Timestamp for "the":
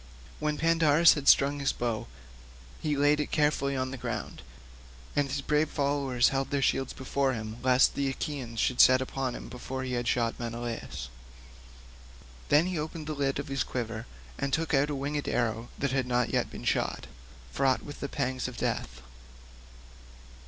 3.91-3.99, 7.93-8.09, 13.05-13.13, 17.99-18.09